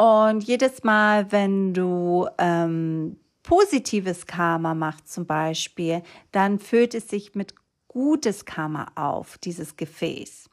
[0.02, 7.36] und jedes Mal, wenn du ähm, positives Karma machst zum Beispiel, dann füllt es sich
[7.36, 7.54] mit
[7.88, 10.50] gutes Karma auf, dieses Gefäß.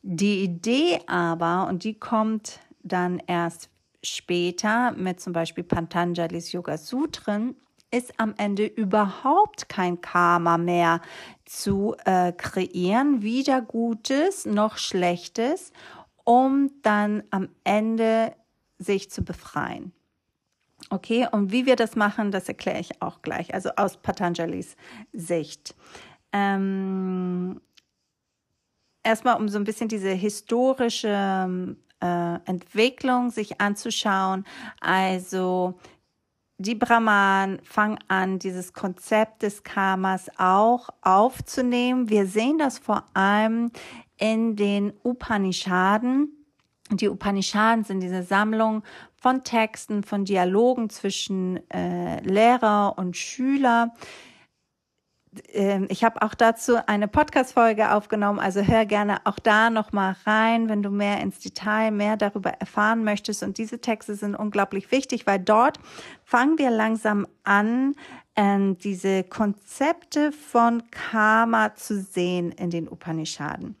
[0.00, 3.68] Die Idee aber, und die kommt dann erst
[4.02, 7.56] später mit zum Beispiel Pantanjalis Yoga Sutren,
[7.90, 11.02] ist am Ende überhaupt kein Karma mehr
[11.44, 15.72] zu äh, kreieren, weder Gutes noch Schlechtes,
[16.24, 18.32] um dann am Ende
[18.78, 19.92] sich zu befreien.
[20.90, 24.76] Okay, und wie wir das machen, das erkläre ich auch gleich, also aus Patanjalis
[25.12, 25.74] Sicht.
[26.32, 27.60] Ähm,
[29.02, 34.44] erstmal, um so ein bisschen diese historische äh, Entwicklung sich anzuschauen.
[34.80, 35.78] Also
[36.58, 42.08] die Brahman fangen an, dieses Konzept des Karmas auch aufzunehmen.
[42.08, 43.70] Wir sehen das vor allem
[44.16, 46.37] in den Upanishaden.
[46.90, 48.82] Die Upanishaden sind diese Sammlung
[49.16, 53.92] von Texten, von Dialogen zwischen äh, Lehrer und Schüler,
[55.52, 60.68] ähm, ich habe auch dazu eine Podcast-Folge aufgenommen, also hör gerne auch da nochmal rein,
[60.68, 63.42] wenn du mehr ins Detail, mehr darüber erfahren möchtest.
[63.42, 65.78] Und diese Texte sind unglaublich wichtig, weil dort
[66.24, 67.94] fangen wir langsam an,
[68.36, 73.76] ähm, diese Konzepte von Karma zu sehen in den Upanishaden.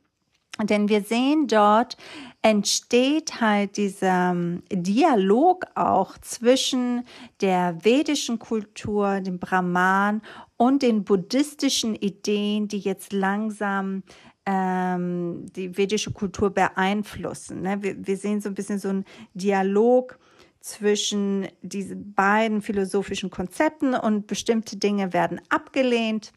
[0.62, 1.96] Denn wir sehen dort
[2.42, 7.04] entsteht halt dieser ähm, Dialog auch zwischen
[7.40, 10.22] der vedischen Kultur, dem Brahman
[10.56, 14.02] und den buddhistischen Ideen, die jetzt langsam
[14.46, 17.62] ähm, die vedische Kultur beeinflussen.
[17.62, 17.82] Ne?
[17.82, 20.18] Wir, wir sehen so ein bisschen so einen Dialog
[20.60, 26.32] zwischen diesen beiden philosophischen Konzepten und bestimmte Dinge werden abgelehnt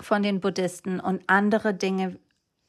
[0.00, 2.18] von den Buddhisten und andere Dinge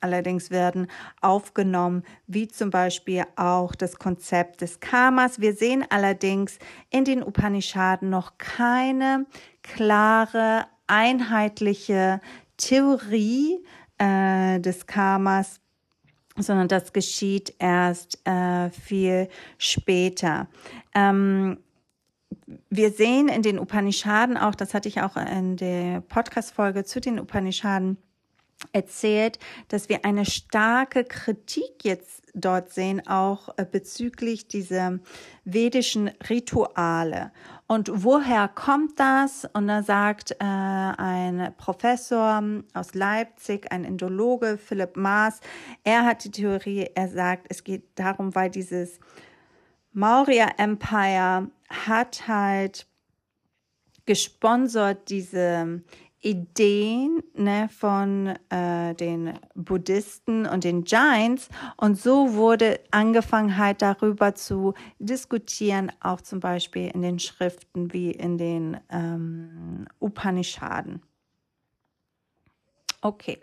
[0.06, 0.88] allerdings werden
[1.20, 5.41] aufgenommen, wie zum Beispiel auch das Konzept des Karmas.
[5.41, 6.60] Wir sehen allerdings
[6.91, 9.26] in den Upanishaden noch keine
[9.63, 12.22] klare, einheitliche
[12.58, 13.65] Theorie
[13.98, 15.60] äh, des Karmas,
[16.38, 20.48] sondern das geschieht erst äh, viel später.
[20.94, 21.58] Ähm,
[22.70, 27.20] wir sehen in den Upanishaden auch, das hatte ich auch in der Podcast-Folge zu den
[27.20, 27.98] Upanishaden
[28.72, 35.00] erzählt, dass wir eine starke Kritik jetzt dort sehen, auch äh, bezüglich dieser
[35.44, 37.32] vedischen Rituale.
[37.68, 39.48] Und woher kommt das?
[39.54, 45.39] Und da sagt äh, ein Professor aus Leipzig, ein Indologe, Philipp Maas,
[45.84, 49.00] er hat die Theorie, er sagt, es geht darum, weil dieses
[49.94, 52.86] Maurya Empire hat halt
[54.06, 55.82] gesponsert diese
[56.26, 61.50] Ideen ne, von äh, den Buddhisten und den Jains.
[61.78, 68.10] Und so wurde angefangen halt darüber zu diskutieren, auch zum Beispiel in den Schriften wie
[68.10, 71.04] in den ähm, Upanishaden.
[73.02, 73.38] Okay.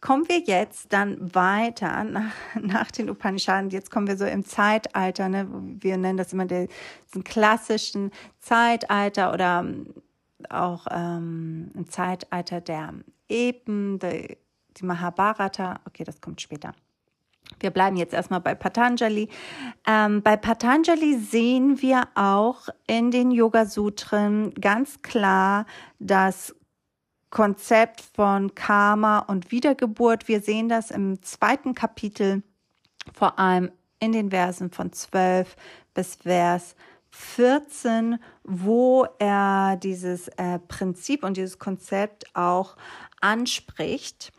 [0.00, 3.70] Kommen wir jetzt dann weiter nach, nach den Upanishaden.
[3.70, 5.46] Jetzt kommen wir so im Zeitalter, ne?
[5.52, 6.66] wir nennen das immer den,
[7.14, 8.10] den klassischen
[8.40, 9.64] Zeitalter oder
[10.50, 12.94] auch ähm, im Zeitalter der
[13.28, 14.36] Epen, die,
[14.76, 15.80] die Mahabharata.
[15.86, 16.72] Okay, das kommt später.
[17.60, 19.28] Wir bleiben jetzt erstmal bei Patanjali.
[19.86, 25.66] Ähm, bei Patanjali sehen wir auch in den Yoga Sutren ganz klar
[25.98, 26.54] das
[27.30, 30.28] Konzept von Karma und Wiedergeburt.
[30.28, 32.42] Wir sehen das im zweiten Kapitel,
[33.14, 35.56] vor allem in den Versen von 12
[35.94, 36.74] bis Vers
[37.12, 42.76] 14, wo er dieses äh, Prinzip und dieses Konzept auch
[43.20, 44.32] anspricht.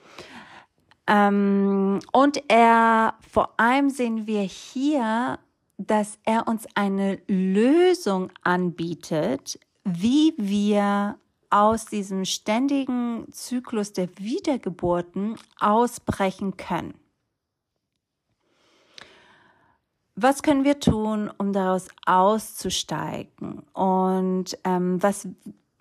[1.08, 5.40] Ähm, und er, vor allem sehen wir hier,
[5.78, 11.18] dass er uns eine Lösung anbietet, wie wir
[11.50, 16.96] aus diesem ständigen Zyklus der Wiedergeburten ausbrechen können.
[20.16, 23.64] Was können wir tun, um daraus auszusteigen?
[23.74, 25.28] Und ähm, was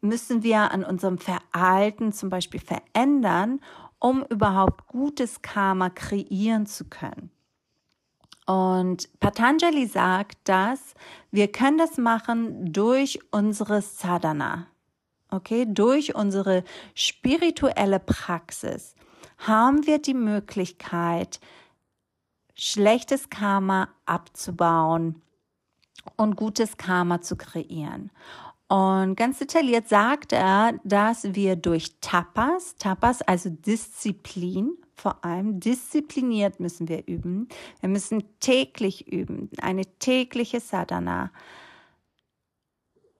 [0.00, 3.60] müssen wir an unserem Verhalten zum Beispiel verändern,
[3.98, 7.30] um überhaupt gutes Karma kreieren zu können?
[8.46, 10.94] Und Patanjali sagt, dass
[11.30, 14.66] wir können das machen durch unsere Sadhana.
[15.30, 16.64] Okay, durch unsere
[16.94, 18.94] spirituelle Praxis
[19.38, 21.40] haben wir die Möglichkeit,
[22.54, 25.22] schlechtes Karma abzubauen
[26.16, 28.10] und gutes Karma zu kreieren.
[28.68, 36.58] Und ganz detailliert sagt er, dass wir durch Tapas, Tapas, also Disziplin, vor allem diszipliniert
[36.58, 37.48] müssen wir üben.
[37.80, 41.32] Wir müssen täglich üben, eine tägliche Sadhana.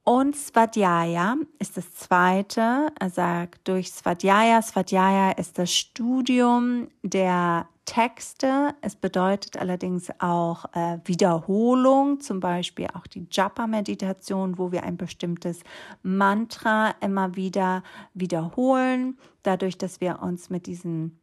[0.05, 2.93] Und Svadhyaya ist das zweite.
[2.99, 4.63] Er sagt durch Svadhyaya.
[4.63, 8.75] Svadhyaya ist das Studium der Texte.
[8.81, 15.61] Es bedeutet allerdings auch äh, Wiederholung, zum Beispiel auch die Japa-Meditation, wo wir ein bestimmtes
[16.03, 17.83] Mantra immer wieder
[18.15, 21.19] wiederholen, dadurch, dass wir uns mit diesen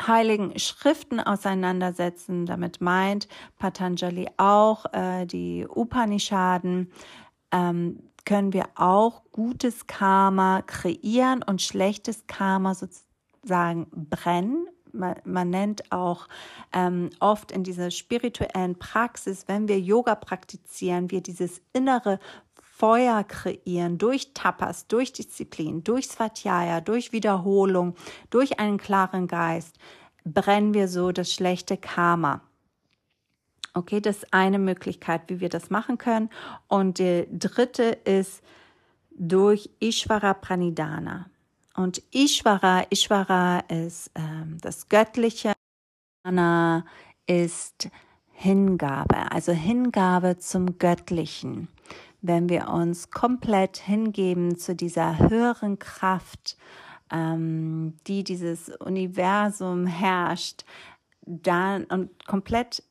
[0.00, 2.46] heiligen Schriften auseinandersetzen.
[2.46, 6.92] Damit meint Patanjali auch äh, die Upanishaden.
[7.52, 15.92] Ähm, können wir auch gutes Karma kreieren und schlechtes Karma sozusagen brennen man, man nennt
[15.92, 16.28] auch
[16.72, 22.18] ähm, oft in dieser spirituellen Praxis, wenn wir Yoga praktizieren, wir dieses innere
[22.60, 27.96] Feuer kreieren, durch Tapas, durch Disziplin, durch Svatjaya, durch Wiederholung,
[28.30, 29.76] durch einen klaren Geist,
[30.24, 32.40] brennen wir so das schlechte Karma.
[33.74, 36.30] Okay, das ist eine Möglichkeit, wie wir das machen können.
[36.68, 38.42] Und die dritte ist
[39.10, 41.26] durch Ishvara Pranidhana.
[41.78, 45.52] Und Ishvara, Ishvara ist ähm, das Göttliche,
[46.24, 46.84] Prana
[47.28, 47.88] ist
[48.32, 51.68] Hingabe, also Hingabe zum Göttlichen.
[52.20, 56.56] Wenn wir uns komplett hingeben zu dieser höheren Kraft,
[57.12, 60.64] ähm, die dieses Universum herrscht,
[61.26, 62.82] dann und komplett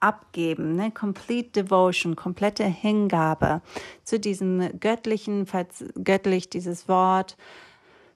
[0.00, 0.90] abgeben, ne?
[0.90, 3.62] Complete Devotion, komplette Hingabe
[4.02, 7.36] zu diesem göttlichen, falls göttlich dieses Wort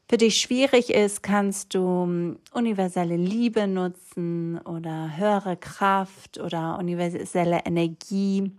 [0.09, 7.61] für dich schwierig ist, kannst du hm, universelle Liebe nutzen oder höhere Kraft oder universelle
[7.65, 8.53] Energie.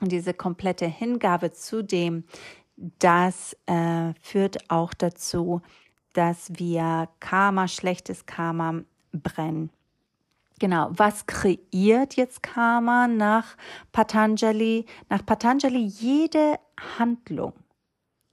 [0.00, 2.24] Und diese komplette Hingabe zu dem,
[2.76, 5.60] das äh, führt auch dazu,
[6.14, 8.80] dass wir Karma, schlechtes Karma
[9.12, 9.70] brennen.
[10.60, 13.56] Genau, was kreiert jetzt Karma nach
[13.92, 14.84] Patanjali?
[15.08, 16.56] Nach Patanjali jede
[16.98, 17.54] Handlung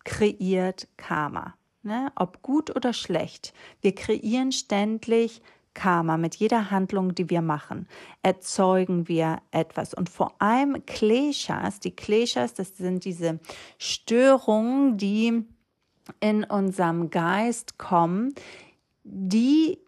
[0.03, 2.11] kreiert Karma, ne?
[2.15, 3.53] ob gut oder schlecht.
[3.79, 5.41] Wir kreieren ständig
[5.73, 7.87] Karma mit jeder Handlung, die wir machen,
[8.23, 9.93] erzeugen wir etwas.
[9.93, 13.39] Und vor allem Kleshas, die Kleshas, das sind diese
[13.77, 15.45] Störungen, die
[16.19, 18.35] in unserem Geist kommen,
[19.05, 19.79] die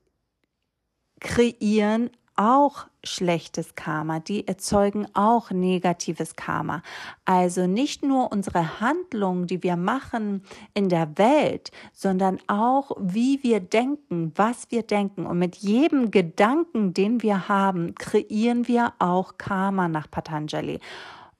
[1.20, 6.82] kreieren auch schlechtes Karma, die erzeugen auch negatives Karma.
[7.26, 13.60] Also nicht nur unsere Handlungen, die wir machen in der Welt, sondern auch wie wir
[13.60, 15.26] denken, was wir denken.
[15.26, 20.80] Und mit jedem Gedanken, den wir haben, kreieren wir auch Karma nach Patanjali.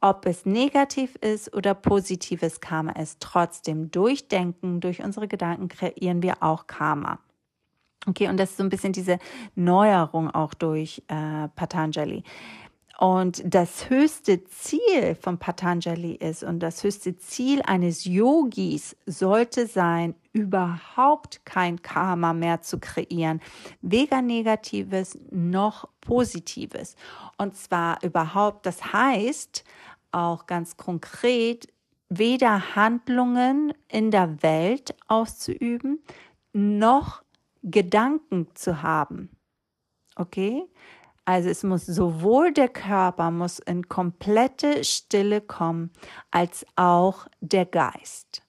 [0.02, 6.22] Ob es negativ ist oder positives Karma ist, trotzdem durch Denken, durch unsere Gedanken kreieren
[6.24, 7.20] wir auch Karma.
[8.06, 9.20] Okay, und das ist so ein bisschen diese
[9.56, 12.24] Neuerung auch durch äh, Patanjali.
[13.00, 20.16] Und das höchste Ziel von Patanjali ist und das höchste Ziel eines Yogis sollte sein,
[20.34, 23.40] überhaupt kein Karma mehr zu kreieren,
[23.82, 26.98] weder negatives noch positives.
[27.38, 29.64] Und zwar überhaupt, das heißt
[30.12, 31.70] auch ganz konkret,
[32.10, 36.04] weder Handlungen in der Welt auszuüben,
[36.52, 37.24] noch
[37.64, 39.30] Gedanken zu haben.
[40.16, 40.64] Okay?
[41.26, 45.92] Also es muss sowohl der Körper muss in komplette Stille kommen,
[46.32, 48.42] als auch der Geist.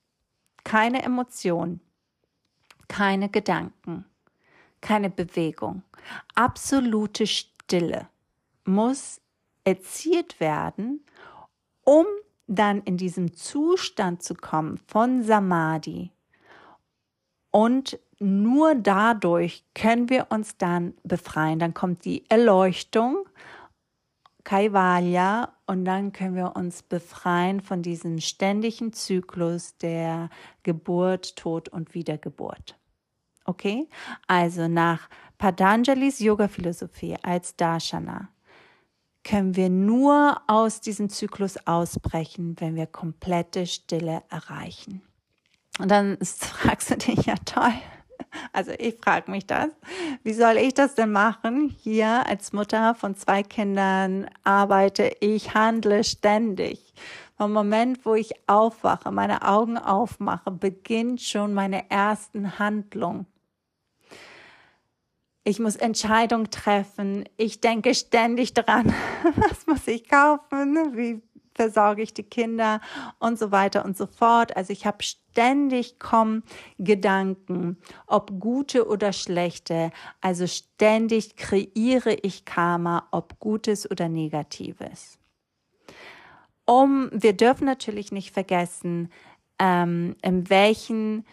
[0.64, 1.81] Keine Emotion,
[2.88, 4.07] keine Gedanken,
[4.81, 5.83] keine Bewegung.
[6.35, 8.09] Absolute Stille
[8.64, 9.20] muss
[9.64, 11.05] erzielt werden,
[11.85, 12.07] um
[12.46, 16.12] dann in diesem Zustand zu kommen von Samadhi
[17.51, 21.59] und nur dadurch können wir uns dann befreien.
[21.59, 23.25] Dann kommt die Erleuchtung,
[24.45, 30.29] Kaivalya, und dann können wir uns befreien von diesem ständigen Zyklus der
[30.63, 32.77] Geburt, Tod und Wiedergeburt.
[33.45, 33.89] Okay?
[34.27, 38.29] Also nach Patanjalis Yoga-Philosophie als Darshana
[39.25, 45.03] können wir nur aus diesem Zyklus ausbrechen, wenn wir komplette Stille erreichen.
[45.79, 47.73] Und dann fragst du dich, ja toll,
[48.53, 49.69] also ich frage mich das.
[50.23, 51.75] Wie soll ich das denn machen?
[51.81, 56.95] Hier als Mutter von zwei Kindern arbeite ich, handle ständig.
[57.37, 63.27] Vom Moment, wo ich aufwache, meine Augen aufmache, beginnt schon meine ersten Handlungen.
[65.43, 67.25] Ich muss Entscheidungen treffen.
[67.38, 68.93] Ich denke ständig dran,
[69.37, 70.95] was muss ich kaufen?
[70.95, 71.23] Wie
[71.61, 72.81] versorge ich die Kinder
[73.18, 74.57] und so weiter und so fort.
[74.57, 76.42] Also ich habe ständig kommen
[76.79, 79.90] Gedanken, ob gute oder schlechte.
[80.23, 85.18] Also ständig kreiere ich Karma, ob gutes oder negatives.
[86.64, 89.11] Um, wir dürfen natürlich nicht vergessen,
[89.59, 91.26] ähm, in welchen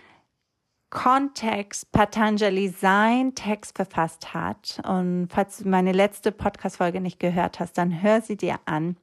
[0.89, 4.81] Kontext Patanjali sein Text verfasst hat.
[4.85, 8.97] Und falls du meine letzte Podcast-Folge nicht gehört hast, dann hör sie dir an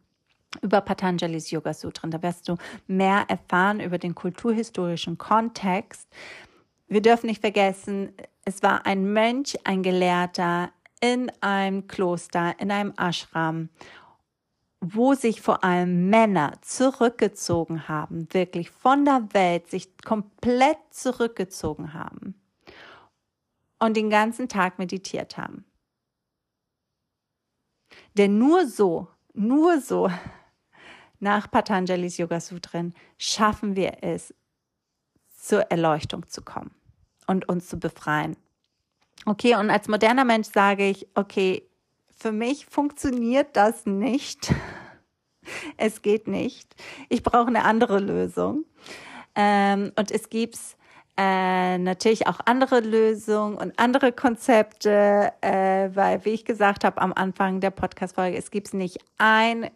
[0.62, 2.10] über Patanjalis Yoga Sutren.
[2.10, 6.08] Da wirst du mehr erfahren über den kulturhistorischen Kontext.
[6.86, 8.12] Wir dürfen nicht vergessen,
[8.44, 13.70] es war ein Mönch, ein Gelehrter in einem Kloster, in einem Ashram,
[14.80, 22.34] wo sich vor allem Männer zurückgezogen haben, wirklich von der Welt sich komplett zurückgezogen haben
[23.78, 25.64] und den ganzen Tag meditiert haben.
[28.16, 30.10] Denn nur so, nur so
[31.24, 34.34] nach Patanjali's Yoga Sutren schaffen wir es,
[35.34, 36.70] zur Erleuchtung zu kommen
[37.26, 38.36] und uns zu befreien.
[39.26, 41.66] Okay, und als moderner Mensch sage ich, okay,
[42.14, 44.54] für mich funktioniert das nicht.
[45.76, 46.74] Es geht nicht.
[47.10, 48.64] Ich brauche eine andere Lösung.
[49.34, 50.58] Ähm, und es gibt
[51.18, 57.12] äh, natürlich auch andere Lösungen und andere Konzepte, äh, weil, wie ich gesagt habe am
[57.12, 59.68] Anfang der Podcast-Folge, es gibt nicht ein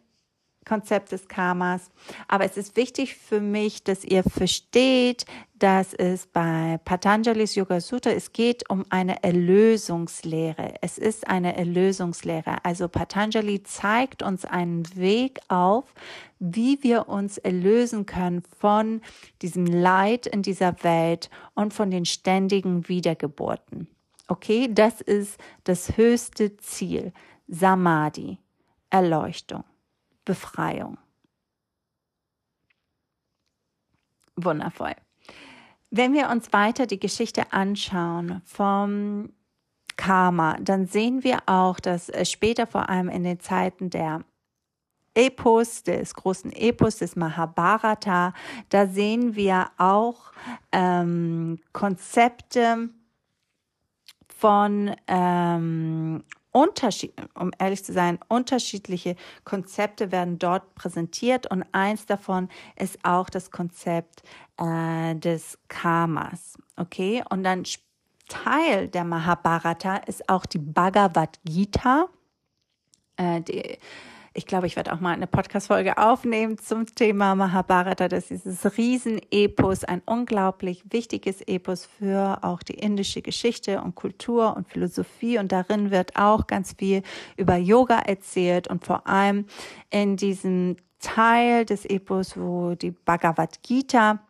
[0.69, 1.91] Konzept des Karmas.
[2.29, 5.25] Aber es ist wichtig für mich, dass ihr versteht,
[5.59, 10.75] dass es bei Patanjali's Yoga Sutra, es geht um eine Erlösungslehre.
[10.83, 12.65] Es ist eine Erlösungslehre.
[12.65, 15.93] Also Patanjali zeigt uns einen Weg auf,
[16.39, 19.01] wie wir uns erlösen können von
[19.43, 23.89] diesem Leid in dieser Welt und von den ständigen Wiedergeburten.
[24.29, 27.13] Okay, das ist das höchste Ziel.
[27.49, 28.39] Samadhi,
[28.91, 29.65] Erleuchtung.
[30.29, 30.99] Befreiung.
[34.37, 34.95] Wundervoll.
[35.91, 39.33] Wenn wir uns weiter die Geschichte anschauen vom
[39.97, 44.23] Karma, dann sehen wir auch, dass später vor allem in den Zeiten der
[45.15, 48.35] Epos, des großen Epos des Mahabharata,
[48.69, 50.33] da sehen wir auch
[50.73, 52.91] ähm, Konzepte
[54.29, 56.23] von ähm,
[56.59, 63.31] Unterschied, um ehrlich zu sein, unterschiedliche Konzepte werden dort präsentiert und eins davon ist auch
[63.31, 64.25] das Konzept
[64.59, 66.59] äh, des Karmas.
[66.77, 67.65] Okay, und dann
[68.29, 72.09] Teil der Mahabharata ist auch die Bhagavad Gita.
[73.17, 73.79] Äh, die,
[74.35, 78.09] ich glaube, ich werde auch mal eine Podcast-Folge aufnehmen zum Thema Mahabharata.
[78.09, 84.57] Das ist dieses Riesenepos, ein unglaublich wichtiges Epos für auch die indische Geschichte und Kultur
[84.57, 85.39] und Philosophie.
[85.39, 87.03] Und darin wird auch ganz viel
[87.37, 89.47] über Yoga erzählt und vor allem
[89.91, 94.21] in diesem Teil des Epos, wo die Bhagavad Gita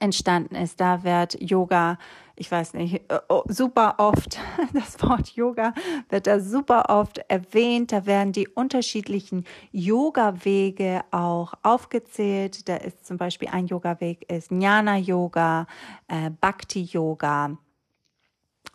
[0.00, 0.80] entstanden ist.
[0.80, 1.98] Da wird Yoga,
[2.36, 4.38] ich weiß nicht, äh, oh, super oft,
[4.72, 5.72] das Wort Yoga
[6.08, 7.92] wird da super oft erwähnt.
[7.92, 12.68] Da werden die unterschiedlichen Yoga-Wege auch aufgezählt.
[12.68, 15.66] Da ist zum Beispiel ein Yoga-Weg ist Jnana-Yoga,
[16.08, 17.56] äh, Bhakti-Yoga.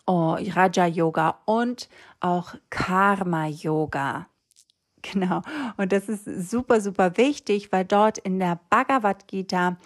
[0.06, 1.88] Oh, Raja Yoga und
[2.18, 4.26] auch Karma Yoga.
[5.02, 5.42] Genau.
[5.76, 9.76] Und das ist super, super wichtig, weil dort in der Bhagavad Gita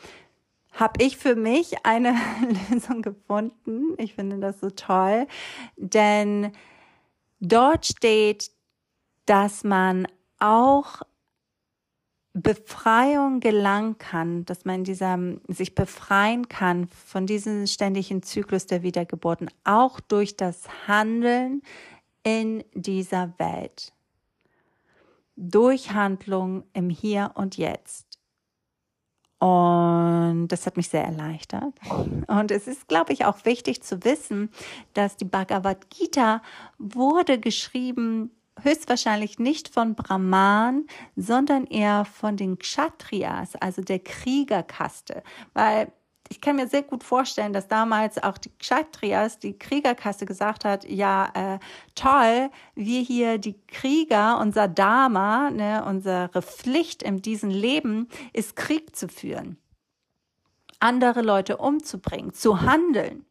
[0.74, 2.14] habe ich für mich eine
[2.70, 3.94] Lösung gefunden.
[3.98, 5.26] Ich finde das so toll,
[5.76, 6.52] denn
[7.40, 8.50] dort steht,
[9.26, 10.06] dass man
[10.38, 11.02] auch
[12.34, 19.48] Befreiung gelangen kann, dass man dieser, sich befreien kann von diesem ständigen Zyklus der Wiedergeburten,
[19.62, 21.62] auch durch das Handeln
[22.24, 23.92] in dieser Welt.
[25.36, 28.13] Durch Handlung im Hier und Jetzt.
[29.44, 31.74] Und das hat mich sehr erleichtert.
[32.28, 34.48] Und es ist, glaube ich, auch wichtig zu wissen,
[34.94, 36.40] dass die Bhagavad Gita
[36.78, 38.30] wurde geschrieben
[38.62, 45.22] höchstwahrscheinlich nicht von Brahman, sondern eher von den Kshatriyas, also der Kriegerkaste.
[45.52, 45.92] Weil
[46.28, 50.88] ich kann mir sehr gut vorstellen, dass damals auch die Kshatriyas, die Kriegerkasse gesagt hat,
[50.88, 51.58] ja, äh,
[51.94, 58.96] toll, wir hier die Krieger, unser Dharma, ne, unsere Pflicht in diesem Leben ist Krieg
[58.96, 59.58] zu führen,
[60.80, 63.26] andere Leute umzubringen, zu handeln.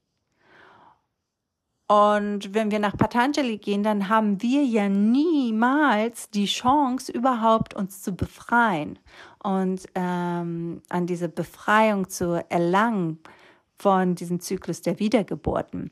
[1.88, 8.02] Und wenn wir nach Patanjali gehen, dann haben wir ja niemals die Chance, überhaupt uns
[8.02, 8.98] zu befreien
[9.44, 13.20] und ähm, an diese Befreiung zu erlangen
[13.78, 15.92] von diesem Zyklus der Wiedergeburten.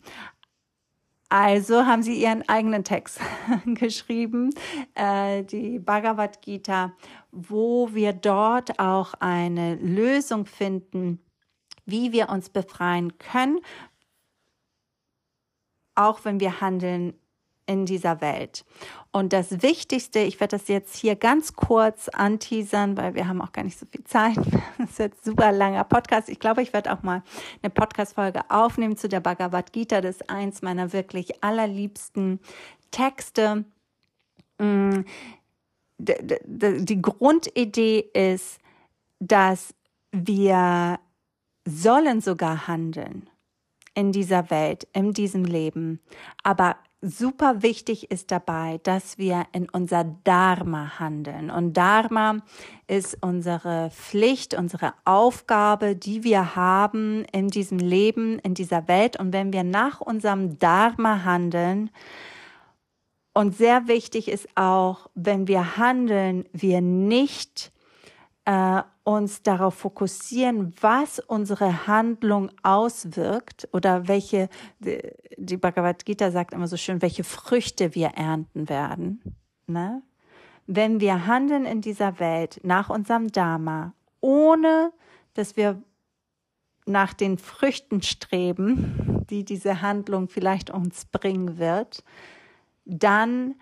[1.29, 3.19] Also haben sie ihren eigenen Text
[3.65, 4.49] geschrieben,
[4.95, 6.93] äh, die Bhagavad Gita,
[7.31, 11.19] wo wir dort auch eine Lösung finden,
[11.85, 13.59] wie wir uns befreien können
[15.95, 17.13] auch wenn wir handeln
[17.71, 18.65] in dieser Welt.
[19.11, 23.53] Und das Wichtigste, ich werde das jetzt hier ganz kurz anteasern, weil wir haben auch
[23.53, 24.37] gar nicht so viel Zeit.
[24.77, 26.27] Das wird ein super langer Podcast.
[26.27, 27.23] Ich glaube, ich werde auch mal
[27.61, 30.01] eine Podcast-Folge aufnehmen zu der Bhagavad Gita.
[30.01, 32.39] Das ist eins meiner wirklich allerliebsten
[32.89, 33.63] Texte.
[34.57, 35.01] Mm,
[35.99, 38.59] die Grundidee ist,
[39.19, 39.73] dass
[40.11, 40.99] wir
[41.63, 43.29] sollen sogar handeln
[43.93, 45.99] in dieser Welt, in diesem Leben.
[46.43, 51.49] Aber super wichtig ist dabei, dass wir in unser Dharma handeln.
[51.49, 52.37] Und Dharma
[52.87, 59.17] ist unsere Pflicht, unsere Aufgabe, die wir haben in diesem Leben, in dieser Welt.
[59.17, 61.89] Und wenn wir nach unserem Dharma handeln,
[63.33, 67.71] und sehr wichtig ist auch, wenn wir handeln, wir nicht
[68.43, 68.81] äh,
[69.15, 74.49] uns darauf fokussieren, was unsere Handlung auswirkt oder welche,
[74.79, 79.21] die Bhagavad Gita sagt immer so schön, welche Früchte wir ernten werden.
[79.67, 80.01] Ne?
[80.67, 84.91] Wenn wir handeln in dieser Welt nach unserem Dharma, ohne
[85.33, 85.81] dass wir
[86.85, 92.03] nach den Früchten streben, die diese Handlung vielleicht uns bringen wird,
[92.85, 93.55] dann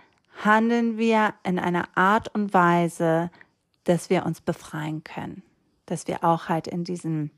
[0.43, 3.29] handeln wir in einer Art und Weise,
[3.89, 5.41] dass wir uns befreien können,
[5.87, 7.31] dass wir auch halt in diesem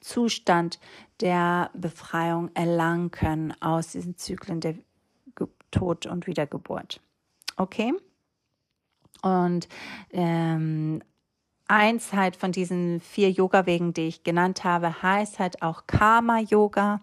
[0.00, 0.80] Zustand
[1.20, 4.74] der Befreiung erlangen können aus diesen Zyklen der
[5.70, 7.02] Tod und Wiedergeburt.
[7.58, 7.92] Okay?
[9.20, 9.68] Und
[10.12, 11.02] ähm,
[11.68, 17.02] eins halt von diesen vier Yoga-Wegen, die ich genannt habe, heißt halt auch Karma-Yoga.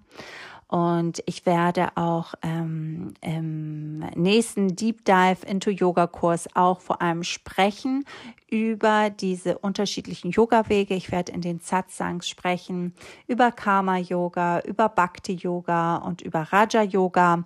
[0.73, 7.23] Und ich werde auch ähm, im nächsten Deep Dive into Yoga Kurs auch vor allem
[7.23, 8.05] sprechen
[8.49, 10.95] über diese unterschiedlichen Yoga-Wege.
[10.95, 12.95] Ich werde in den Satsangs sprechen
[13.27, 17.43] über Karma Yoga, über Bhakti Yoga und über Raja Yoga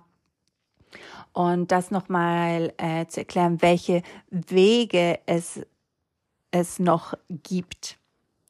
[1.34, 5.60] und das nochmal äh, zu erklären, welche Wege es,
[6.50, 7.98] es noch gibt.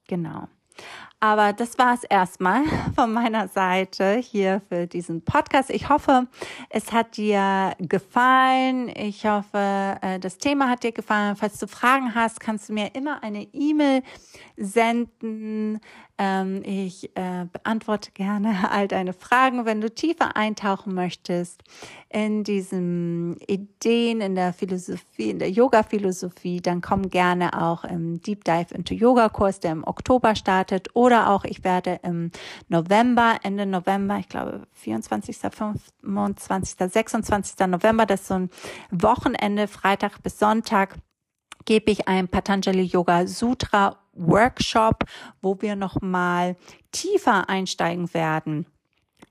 [0.06, 0.46] Genau.
[1.20, 2.62] Aber das war es erstmal
[2.94, 5.70] von meiner Seite hier für diesen Podcast.
[5.70, 6.28] Ich hoffe,
[6.70, 8.88] es hat dir gefallen.
[8.94, 11.34] Ich hoffe, äh, das Thema hat dir gefallen.
[11.34, 14.02] Falls du Fragen hast, kannst du mir immer eine E-Mail
[14.56, 15.80] senden.
[16.18, 19.64] Ähm, ich äh, beantworte gerne all deine Fragen.
[19.64, 21.62] Wenn du tiefer eintauchen möchtest
[22.10, 28.44] in diesen Ideen, in der Philosophie, in der Yoga-Philosophie, dann komm gerne auch im Deep
[28.44, 30.88] Dive into Yoga-Kurs, der im Oktober startet.
[31.08, 32.30] Oder auch, ich werde im
[32.68, 37.66] November, Ende November, ich glaube 24., 25., 26.
[37.66, 38.50] November, das ist so ein
[38.90, 40.96] Wochenende, Freitag bis Sonntag,
[41.64, 45.04] gebe ich ein Patanjali Yoga Sutra Workshop,
[45.40, 46.56] wo wir nochmal
[46.92, 48.66] tiefer einsteigen werden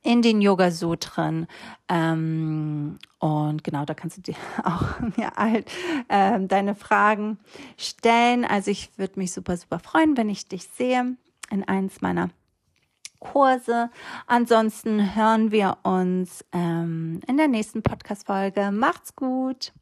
[0.01, 1.45] in den Yoga Sutren.
[1.89, 5.69] Ähm, und genau, da kannst du dir auch mir halt
[6.09, 7.37] ähm, deine Fragen
[7.77, 8.45] stellen.
[8.45, 11.17] Also ich würde mich super, super freuen, wenn ich dich sehe
[11.49, 12.29] in eins meiner
[13.19, 13.89] Kurse.
[14.27, 18.71] Ansonsten hören wir uns ähm, in der nächsten Podcast-Folge.
[18.71, 19.73] Macht's gut!